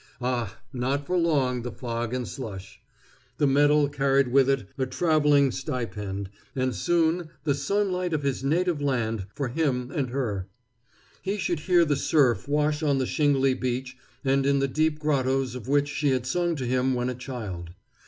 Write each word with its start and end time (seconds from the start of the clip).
Ah, 0.19 0.57
not 0.73 1.05
for 1.05 1.15
long 1.15 1.61
the 1.61 1.71
fog 1.71 2.11
and 2.11 2.27
slush! 2.27 2.81
The 3.37 3.45
medal 3.45 3.87
carried 3.87 4.29
with 4.29 4.49
it 4.49 4.67
a 4.75 4.87
traveling 4.87 5.51
stipend, 5.51 6.31
and 6.55 6.73
soon 6.73 7.29
the 7.43 7.53
sunlight 7.53 8.11
of 8.11 8.23
his 8.23 8.43
native 8.43 8.81
land 8.81 9.27
for 9.35 9.49
him 9.49 9.91
and 9.91 10.09
her. 10.09 10.47
He 11.21 11.37
should 11.37 11.59
hear 11.59 11.85
the 11.85 11.95
surf 11.97 12.47
wash 12.47 12.81
on 12.81 12.97
the 12.97 13.05
shingly 13.05 13.53
beach 13.53 13.95
and 14.25 14.43
in 14.47 14.57
the 14.57 14.67
deep 14.67 14.97
grottoes 14.97 15.53
of 15.53 15.67
which 15.67 15.89
she 15.89 16.09
had 16.09 16.25
sung 16.25 16.55
to 16.55 16.65
him 16.65 16.95
when 16.95 17.07
a 17.07 17.13
child. 17.13 17.73